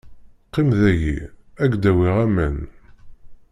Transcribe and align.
Qqim 0.47 0.69
dayi, 0.79 1.17
ad 1.63 1.69
k-d-awiɣ 1.73 2.15
aman. 2.25 2.57